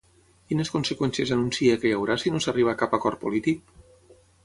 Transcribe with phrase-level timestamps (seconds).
[0.51, 3.75] Quines conseqüències anuncia que hi haurà si no s'arriba a cap acord polític?